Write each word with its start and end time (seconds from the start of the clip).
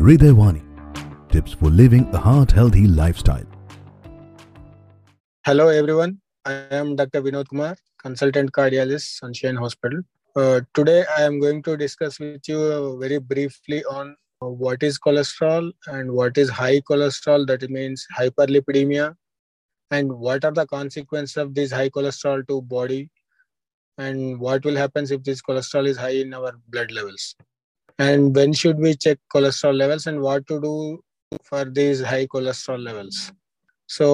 Hridayawani. 0.00 0.62
Tips 1.30 1.52
for 1.52 1.68
living 1.68 2.08
a 2.14 2.16
heart 2.16 2.52
healthy 2.52 2.86
lifestyle. 2.86 3.44
Hello, 5.44 5.68
everyone. 5.68 6.22
I 6.46 6.52
am 6.70 6.96
Dr. 6.96 7.20
Vinod 7.20 7.50
Kumar, 7.50 7.76
consultant 7.98 8.50
cardiologist, 8.52 9.18
Sunshine 9.18 9.56
Hospital. 9.56 10.00
Uh, 10.34 10.62
today, 10.72 11.04
I 11.18 11.24
am 11.24 11.38
going 11.38 11.62
to 11.64 11.76
discuss 11.76 12.18
with 12.18 12.48
you 12.48 12.58
uh, 12.58 12.96
very 12.96 13.18
briefly 13.18 13.84
on 13.84 14.16
uh, 14.40 14.46
what 14.46 14.82
is 14.82 14.98
cholesterol 14.98 15.70
and 15.88 16.10
what 16.10 16.38
is 16.38 16.48
high 16.48 16.80
cholesterol, 16.80 17.46
that 17.48 17.68
means 17.68 18.06
hyperlipidemia, 18.18 19.14
and 19.90 20.10
what 20.10 20.46
are 20.46 20.52
the 20.52 20.66
consequences 20.66 21.36
of 21.36 21.54
this 21.54 21.70
high 21.70 21.90
cholesterol 21.90 22.48
to 22.48 22.62
body, 22.62 23.10
and 23.98 24.40
what 24.40 24.64
will 24.64 24.76
happen 24.76 25.04
if 25.10 25.22
this 25.24 25.42
cholesterol 25.42 25.86
is 25.86 25.98
high 25.98 26.20
in 26.24 26.32
our 26.32 26.54
blood 26.70 26.90
levels, 26.90 27.34
and 28.06 28.34
when 28.36 28.52
should 28.60 28.78
we 28.84 28.90
check 29.04 29.18
cholesterol 29.34 29.76
levels, 29.82 30.06
and 30.06 30.20
what 30.26 30.46
to 30.50 30.60
do 30.60 30.74
for 31.48 31.64
these 31.78 32.00
high 32.12 32.26
cholesterol 32.26 32.82
levels. 32.88 33.18
So 33.86 34.06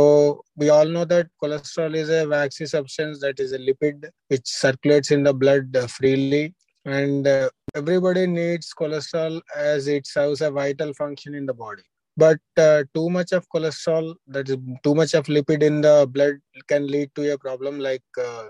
we 0.61 0.71
all 0.75 0.89
know 0.95 1.05
that 1.05 1.27
cholesterol 1.43 1.95
is 2.03 2.11
a 2.19 2.27
waxy 2.27 2.67
substance 2.67 3.21
that 3.25 3.39
is 3.45 3.53
a 3.53 3.59
lipid 3.59 4.07
which 4.29 4.47
circulates 4.47 5.11
in 5.17 5.23
the 5.23 5.35
blood 5.43 5.77
uh, 5.77 5.87
freely, 5.87 6.55
and 6.85 7.27
uh, 7.27 7.51
everybody 7.75 8.27
needs 8.27 8.73
cholesterol 8.81 9.41
as 9.55 9.87
it 9.97 10.07
serves 10.07 10.41
a 10.41 10.51
vital 10.51 10.95
function 10.95 11.35
in 11.35 11.47
the 11.47 11.55
body. 11.55 11.83
But 12.17 12.41
uh, 12.57 12.85
too 12.95 13.11
much 13.11 13.33
of 13.33 13.47
cholesterol, 13.55 14.15
that 14.29 14.49
is 14.49 14.57
too 14.83 14.95
much 14.95 15.13
of 15.15 15.27
lipid 15.27 15.63
in 15.63 15.83
the 15.83 16.09
blood, 16.11 16.37
can 16.67 16.87
lead 16.87 17.11
to 17.17 17.35
a 17.35 17.39
problem 17.39 17.79
like 17.79 18.03
uh, 18.19 18.47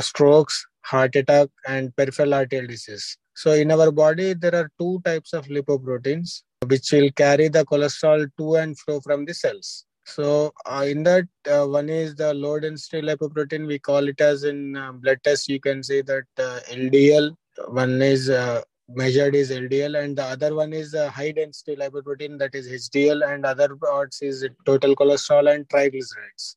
strokes, 0.00 0.66
heart 0.82 1.16
attack, 1.16 1.48
and 1.66 1.96
peripheral 1.96 2.34
arterial 2.34 2.68
disease. 2.68 3.16
So 3.34 3.52
in 3.52 3.70
our 3.70 3.90
body, 3.90 4.34
there 4.34 4.54
are 4.54 4.70
two 4.78 5.00
types 5.04 5.32
of 5.32 5.46
lipoproteins 5.46 6.42
which 6.66 6.92
will 6.92 7.10
carry 7.12 7.48
the 7.48 7.64
cholesterol 7.64 8.30
to 8.38 8.54
and 8.56 8.78
fro 8.78 9.00
from 9.00 9.24
the 9.24 9.34
cells. 9.34 9.84
So 10.04 10.52
uh, 10.66 10.84
in 10.86 11.02
that, 11.04 11.26
uh, 11.50 11.66
one 11.66 11.88
is 11.88 12.14
the 12.14 12.34
low 12.34 12.58
density 12.58 13.02
lipoprotein. 13.02 13.66
We 13.66 13.78
call 13.78 14.08
it 14.08 14.20
as 14.20 14.44
in 14.44 14.76
uh, 14.76 14.92
blood 14.92 15.18
test. 15.22 15.48
You 15.48 15.60
can 15.60 15.82
say 15.82 16.02
that 16.02 16.24
uh, 16.38 16.60
LDL. 16.70 17.34
One 17.68 18.02
is 18.02 18.28
uh, 18.28 18.62
measured 18.88 19.34
is 19.34 19.50
LDL, 19.50 20.02
and 20.02 20.16
the 20.16 20.24
other 20.24 20.54
one 20.54 20.72
is 20.72 20.92
the 20.92 21.10
high 21.10 21.32
density 21.32 21.76
lipoprotein 21.76 22.38
that 22.38 22.54
is 22.54 22.68
HDL, 22.68 23.32
and 23.32 23.46
other 23.46 23.76
parts 23.76 24.22
is 24.22 24.46
total 24.66 24.96
cholesterol 24.96 25.54
and 25.54 25.68
triglycerides. 25.68 26.56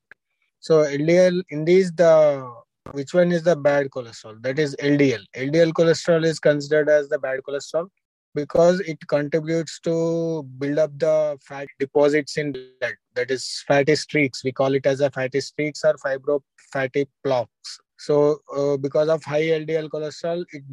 So 0.59 0.83
LDL 0.83 1.43
in 1.49 1.65
these 1.65 1.91
the 1.91 2.51
which 2.91 3.13
one 3.13 3.31
is 3.31 3.43
the 3.43 3.55
bad 3.55 3.89
cholesterol? 3.89 4.41
That 4.41 4.59
is 4.59 4.75
LDL. 4.81 5.23
LDL 5.35 5.71
cholesterol 5.73 6.25
is 6.25 6.39
considered 6.39 6.89
as 6.89 7.09
the 7.09 7.19
bad 7.19 7.39
cholesterol 7.47 7.87
because 8.35 8.81
it 8.81 8.99
contributes 9.07 9.79
to 9.79 10.43
build 10.59 10.77
up 10.77 10.91
the 10.99 11.37
fat 11.41 11.67
deposits 11.79 12.37
in 12.37 12.51
blood 12.51 12.95
that 13.15 13.31
is 13.31 13.63
fatty 13.67 13.95
streaks 13.95 14.43
we 14.43 14.51
call 14.51 14.75
it 14.75 14.85
as 14.85 14.99
a 14.99 15.09
fatty 15.09 15.39
streaks 15.39 15.83
or 15.85 15.93
fibro 15.93 16.41
fatty 16.73 17.07
plaques 17.23 17.79
so 17.97 18.39
uh, 18.55 18.75
because 18.77 19.07
of 19.07 19.23
high 19.23 19.47
ldl 19.59 19.89
cholesterol 19.89 20.43
it 20.51 20.63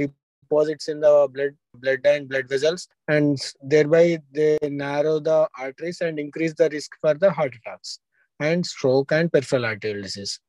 deposits 0.52 0.88
in 0.88 1.00
the 1.00 1.28
blood 1.32 1.54
blood 1.76 2.00
and 2.04 2.28
blood 2.28 2.48
vessels 2.48 2.88
and 3.08 3.38
thereby 3.62 4.18
they 4.34 4.58
narrow 4.64 5.18
the 5.20 5.48
arteries 5.58 6.00
and 6.00 6.18
increase 6.18 6.54
the 6.54 6.68
risk 6.70 6.90
for 7.00 7.14
the 7.14 7.30
heart 7.30 7.54
attacks 7.54 8.00
and 8.40 8.66
stroke 8.66 9.12
and 9.12 9.32
peripheral 9.32 9.64
arterial 9.64 10.02
disease 10.02 10.40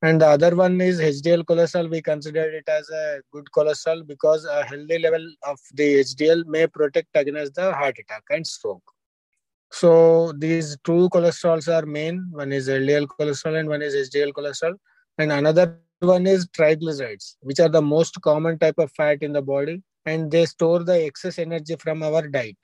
and 0.00 0.20
the 0.20 0.26
other 0.26 0.54
one 0.54 0.80
is 0.80 1.00
HDL 1.00 1.44
cholesterol. 1.44 1.90
We 1.90 2.00
consider 2.00 2.42
it 2.42 2.68
as 2.68 2.88
a 2.88 3.20
good 3.32 3.46
cholesterol 3.54 4.06
because 4.06 4.44
a 4.44 4.64
healthy 4.64 4.98
level 4.98 5.26
of 5.42 5.58
the 5.74 6.00
HDL 6.00 6.44
may 6.46 6.68
protect 6.68 7.08
against 7.14 7.54
the 7.54 7.72
heart 7.72 7.98
attack 7.98 8.22
and 8.30 8.46
stroke. 8.46 8.82
So 9.72 10.32
these 10.32 10.76
two 10.84 11.08
cholesterols 11.10 11.68
are 11.68 11.84
main. 11.84 12.28
One 12.30 12.52
is 12.52 12.68
LDL 12.68 13.06
cholesterol 13.06 13.58
and 13.58 13.68
one 13.68 13.82
is 13.82 13.94
HDL 14.08 14.32
cholesterol. 14.32 14.74
And 15.18 15.32
another 15.32 15.80
one 15.98 16.28
is 16.28 16.46
triglycerides, 16.46 17.34
which 17.40 17.58
are 17.58 17.68
the 17.68 17.82
most 17.82 18.20
common 18.22 18.56
type 18.56 18.78
of 18.78 18.92
fat 18.92 19.18
in 19.22 19.32
the 19.32 19.42
body, 19.42 19.82
and 20.06 20.30
they 20.30 20.46
store 20.46 20.84
the 20.84 21.04
excess 21.04 21.40
energy 21.40 21.74
from 21.74 22.04
our 22.04 22.28
diet. 22.28 22.56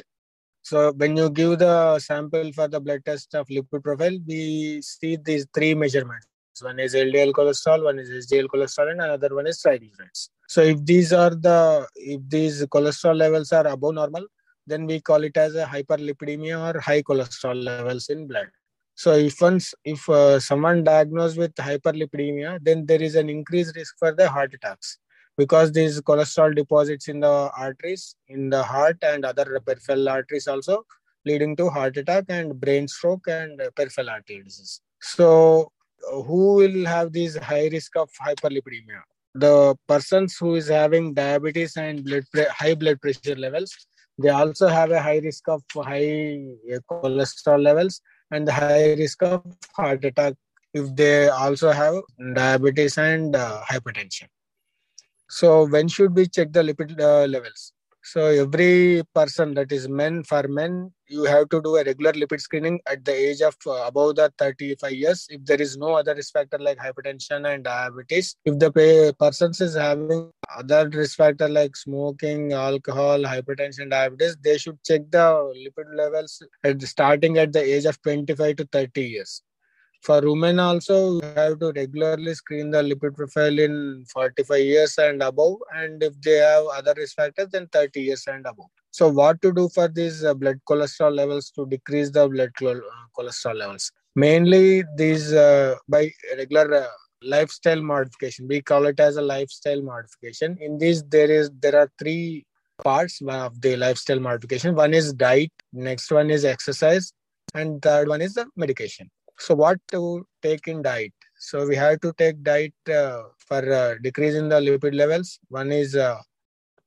So 0.63 0.93
when 0.93 1.17
you 1.17 1.31
give 1.31 1.59
the 1.59 1.99
sample 1.99 2.53
for 2.53 2.69
the 2.69 2.81
blood 2.81 3.05
test 3.05 3.35
of 3.35 3.49
lipid 3.49 3.83
profile, 3.83 4.17
we 4.25 4.81
see 4.83 5.17
these 5.17 5.47
three 5.53 5.75
measurements 5.75 6.29
one 6.63 6.79
is 6.79 6.95
LDL 6.95 7.33
cholesterol, 7.33 7.85
one 7.85 7.99
is 7.99 8.27
HDL 8.27 8.47
cholesterol, 8.47 8.93
and 8.93 9.01
another 9.01 9.35
one 9.35 9.47
is 9.47 9.63
triglycerides. 9.63 10.29
So 10.49 10.61
if 10.63 10.85
these 10.85 11.13
are 11.13 11.31
the 11.31 11.87
if 11.97 12.21
these 12.29 12.65
cholesterol 12.67 13.17
levels 13.17 13.53
are 13.53 13.67
above 13.67 13.95
normal, 13.95 14.27
then 14.67 14.87
we 14.87 15.01
call 15.01 15.25
it 15.25 15.37
as 15.37 15.55
a 15.55 15.65
hyperlipidemia 15.65 16.75
or 16.75 16.81
high 16.81 17.03
cholesterol 17.03 17.63
levels 17.63 18.09
in 18.09 18.27
blood. 18.27 18.49
So 18.95 19.13
if 19.15 19.41
once 19.41 19.75
if 19.85 20.09
uh, 20.09 20.39
someone 20.39 20.85
diagnosed 20.85 21.37
with 21.37 21.55
hyperlipidemia, 21.55 22.59
then 22.63 22.87
there 22.87 23.03
is 23.03 23.15
an 23.17 23.29
increased 23.29 23.75
risk 23.77 23.97
for 23.99 24.13
the 24.13 24.29
heart 24.29 24.55
attacks 24.55 24.99
because 25.37 25.73
these 25.73 26.01
cholesterol 26.01 26.55
deposits 26.55 27.09
in 27.09 27.21
the 27.21 27.51
arteries, 27.59 28.15
in 28.29 28.51
the 28.51 28.63
heart 28.63 28.99
and 29.03 29.25
other 29.25 29.61
peripheral 29.67 30.09
arteries 30.09 30.47
also, 30.47 30.85
leading 31.25 31.57
to 31.57 31.69
heart 31.71 31.97
attack 31.97 32.25
and 32.29 32.61
brain 32.61 32.87
stroke 32.87 33.27
and 33.27 33.61
peripheral 33.75 34.11
artery 34.11 34.43
disease. 34.43 34.81
So 35.01 35.73
who 36.23 36.55
will 36.55 36.85
have 36.87 37.13
this 37.13 37.37
high 37.37 37.69
risk 37.69 37.97
of 37.97 38.11
hyperlipidemia? 38.27 39.03
The 39.35 39.77
persons 39.89 40.37
who 40.37 40.55
is 40.55 40.69
having 40.69 41.15
diabetes 41.15 41.77
and 41.77 42.05
blood 42.05 42.25
pre- 42.33 42.47
high 42.47 42.75
blood 42.75 43.01
pressure 43.01 43.35
levels, 43.35 43.75
they 44.19 44.29
also 44.29 44.69
have 44.69 44.91
a 44.93 45.03
high 45.03 45.19
risk 45.19 45.49
of 45.49 45.63
high 45.75 46.39
cholesterol 46.91 47.63
levels 47.63 48.01
and 48.31 48.47
the 48.47 48.53
high 48.53 48.95
risk 48.95 49.23
of 49.23 49.43
heart 49.77 50.05
attack 50.05 50.35
if 50.73 50.95
they 50.95 51.29
also 51.29 51.71
have 51.71 51.97
diabetes 52.35 52.99
and 52.99 53.35
uh, 53.35 53.61
hypertension. 53.69 54.29
So 55.29 55.67
when 55.67 55.89
should 55.89 56.15
we 56.15 56.27
check 56.27 56.53
the 56.53 56.63
lipid 56.63 57.01
uh, 57.01 57.27
levels? 57.27 57.73
So 58.07 58.27
every 58.27 59.03
person 59.15 59.55
that 59.55 59.73
is 59.73 59.89
men 59.89 60.25
for 60.25 60.47
men, 60.47 60.93
you 61.09 61.25
have 61.25 61.49
to 61.49 61.63
do 61.63 61.77
a 61.77 61.85
regular 61.85 62.13
lipid 62.13 62.39
screening 62.39 62.79
at 62.87 63.03
the 63.03 63.15
age 63.15 63.41
of 63.41 63.57
uh, 63.67 63.85
above 63.87 64.17
the 64.17 64.31
35 64.39 64.93
years. 64.93 65.27
If 65.31 65.43
there 65.47 65.61
is 65.61 65.79
no 65.79 65.95
other 65.95 66.15
risk 66.15 66.35
factor 66.35 66.59
like 66.59 66.77
hypertension 66.77 67.51
and 67.51 67.65
diabetes, 67.65 68.37
if 68.45 68.59
the 68.59 69.15
person 69.19 69.53
is 69.59 69.75
having 69.75 70.31
other 70.55 70.87
risk 70.91 71.17
factor 71.17 71.49
like 71.49 71.75
smoking, 71.77 72.53
alcohol, 72.53 73.21
hypertension, 73.21 73.89
diabetes, 73.89 74.37
they 74.45 74.59
should 74.59 74.85
check 74.85 75.11
the 75.11 75.55
lipid 75.65 75.97
levels 75.97 76.43
at 76.63 76.83
starting 76.83 77.39
at 77.39 77.55
the 77.55 77.63
age 77.63 77.87
of 77.87 78.01
25 78.03 78.57
to 78.57 78.69
30 78.71 79.01
years 79.01 79.43
for 80.05 80.21
women 80.21 80.59
also 80.59 80.97
you 81.15 81.29
have 81.35 81.59
to 81.61 81.73
regularly 81.77 82.35
screen 82.35 82.71
the 82.71 82.83
lipid 82.89 83.15
profile 83.17 83.59
in 83.59 84.05
45 84.13 84.61
years 84.61 84.99
and 84.99 85.23
above 85.23 85.57
and 85.75 86.03
if 86.03 86.21
they 86.21 86.37
have 86.37 86.65
other 86.77 86.95
risk 86.97 87.17
factors 87.17 87.49
then 87.51 87.67
30 87.69 88.01
years 88.01 88.25
and 88.27 88.47
above. 88.47 88.67
So 88.91 89.09
what 89.09 89.41
to 89.43 89.53
do 89.53 89.69
for 89.75 89.89
these 89.89 90.23
uh, 90.23 90.35
blood 90.35 90.61
cholesterol 90.69 91.15
levels 91.15 91.51
to 91.53 91.67
decrease 91.67 92.11
the 92.11 92.29
blood 92.29 92.53
uh, 92.63 92.81
cholesterol 93.19 93.57
levels? 93.57 93.91
Mainly 94.15 94.85
these 94.97 95.33
uh, 95.33 95.77
by 95.89 96.11
regular 96.37 96.75
uh, 96.75 96.87
lifestyle 97.23 97.83
modification. 97.83 98.47
We 98.47 98.61
call 98.61 98.87
it 98.87 99.01
as 99.01 99.17
a 99.17 99.23
lifestyle 99.23 99.81
modification. 99.81 100.59
In 100.61 100.79
this 100.79 101.03
there 101.09 101.31
is 101.31 101.51
there 101.61 101.77
are 101.77 101.91
three 101.99 102.45
parts 102.85 103.21
of 103.27 103.61
the 103.63 103.77
lifestyle 103.77 104.21
modification. 104.21 104.75
One 104.75 104.93
is 104.93 105.15
diet 105.15 105.51
next 105.73 106.13
one 106.13 106.31
is 106.31 106.45
exercise 106.45 107.13
and 107.55 107.81
third 107.81 108.09
one 108.09 108.21
is 108.21 108.35
the 108.35 108.47
medication 108.57 109.11
so 109.39 109.55
what 109.55 109.79
to 109.91 110.27
take 110.43 110.67
in 110.69 110.83
diet? 110.83 111.13
So 111.39 111.67
we 111.67 111.77
have 111.77 112.01
to 112.01 112.13
take 112.17 112.43
diet 112.43 112.75
uh, 112.89 113.25
for 113.39 113.59
uh, 113.59 113.95
the 114.03 114.11
lipid 114.13 114.95
levels. 114.95 115.39
One 115.49 115.73
is 115.73 115.97
uh, 115.97 116.19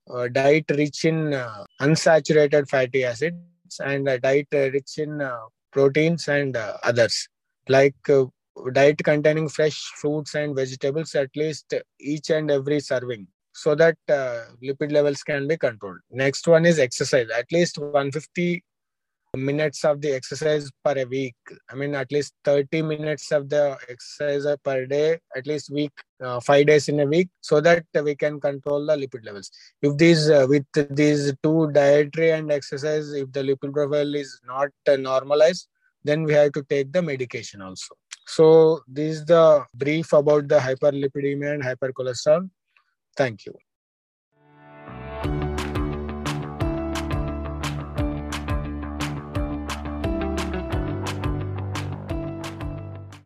uh 0.10 0.28
diet 0.30 0.66
rich 0.70 1.04
in 1.06 1.34
uh, 1.34 1.66
unsaturated 1.82 2.70
fatty 2.70 3.04
acids 3.04 3.80
and 3.84 4.06
diet 4.22 4.48
rich 4.52 4.98
in 4.98 5.22
uh, 5.22 5.40
proteins 5.72 6.28
and 6.28 6.56
others. 6.84 7.28
Like 7.68 7.96
diet 8.74 9.04
containing 9.04 9.50
fresh 9.50 9.80
fruits 10.00 10.34
and 10.36 10.56
vegetables 10.56 11.14
at 11.16 11.30
least 11.36 11.74
each 12.00 12.30
and 12.30 12.50
every 12.50 12.80
serving 12.80 13.28
so 13.54 13.76
that 13.76 13.98
lipid 14.08 14.92
levels 14.92 15.22
can 15.24 15.48
be 15.48 15.58
controlled. 15.58 16.00
Next 16.10 16.48
one 16.48 16.66
is 16.66 16.80
exercise. 16.80 17.28
At 17.36 17.52
least 17.52 17.78
150 17.78 18.64
minutes 19.38 19.84
of 19.86 20.02
the 20.02 20.14
exercise 20.14 20.70
per 20.84 21.06
week. 21.06 21.36
I 21.70 21.76
mean 21.76 21.96
at 21.96 22.12
least 22.12 22.34
30 22.44 22.82
minutes 22.82 23.32
of 23.32 23.50
the 23.50 23.78
exercise 23.90 24.46
per 24.64 24.86
day 24.86 25.20
at 25.36 25.46
least 25.48 25.70
week 25.70 25.92
uh, 26.24 26.40
5 26.40 26.66
days 26.66 26.88
in 26.90 27.00
a 27.00 27.06
week 27.06 27.30
so 27.42 27.62
that 27.62 27.86
we 28.04 28.16
can 28.16 28.40
control 28.40 28.86
the 28.86 28.96
lipid 28.96 29.26
levels. 29.26 29.52
If 29.82 29.98
these 29.98 30.30
uh, 30.30 30.46
with 30.50 30.66
these 30.96 31.34
two 31.44 31.72
dietary 31.72 32.32
and 32.32 32.52
exercise 32.52 33.14
if 33.14 33.32
the 33.32 33.42
lipid 33.42 33.74
profile 33.74 34.16
is 34.16 34.40
not 34.46 34.70
uh, 34.88 34.96
normalized 34.96 35.68
then 36.04 36.24
we 36.24 36.34
have 36.34 36.52
to 36.54 36.64
take 36.64 36.92
the 36.92 37.02
medication 37.02 37.62
also. 37.62 37.96
So 38.26 38.82
this 38.88 39.18
is 39.18 39.26
the 39.26 39.66
brief 39.74 40.14
about 40.14 40.48
the 40.48 40.60
hyperlipidemia 40.60 41.54
and 41.54 41.64
hypercholesterol. 41.64 42.50
Thank 43.16 43.46
you 43.46 43.54